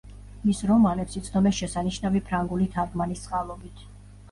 [0.45, 3.89] მის რომანებს იცნობენ შესანიშნავი ფრანგული თარგმანის წყალობით.